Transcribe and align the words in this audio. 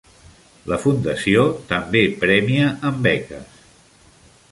La 0.71 0.77
fundació 0.85 1.43
també 1.73 2.01
premia 2.23 2.71
amb 2.91 3.05
beques. 3.09 3.61